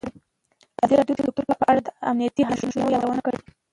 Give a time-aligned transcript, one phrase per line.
[0.83, 3.39] ازادي راډیو د کلتور په اړه د امنیتي اندېښنو یادونه کړې.